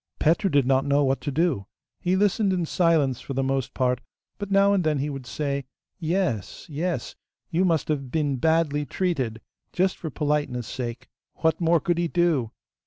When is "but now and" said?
4.39-4.83